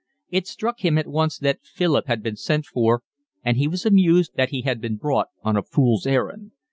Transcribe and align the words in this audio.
It 0.31 0.47
struck 0.47 0.79
him 0.79 0.97
at 0.97 1.05
once 1.05 1.37
that 1.37 1.63
Philip 1.63 2.07
had 2.07 2.23
been 2.23 2.35
sent 2.35 2.65
for, 2.65 3.03
and 3.45 3.55
he 3.55 3.67
was 3.67 3.85
amused 3.85 4.31
that 4.35 4.49
he 4.49 4.61
had 4.63 4.81
been 4.81 4.95
brought 4.97 5.27
on 5.43 5.55
a 5.55 5.61
fool's 5.61 6.07
errand. 6.07 6.53